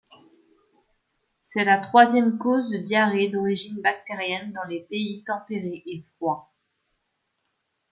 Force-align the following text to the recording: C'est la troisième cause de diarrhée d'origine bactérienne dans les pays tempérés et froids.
C'est 1.41 1.63
la 1.63 1.77
troisième 1.77 2.39
cause 2.39 2.71
de 2.71 2.79
diarrhée 2.79 3.29
d'origine 3.29 3.79
bactérienne 3.83 4.51
dans 4.51 4.63
les 4.63 4.79
pays 4.79 5.23
tempérés 5.27 5.83
et 5.85 6.03
froids. 6.15 6.51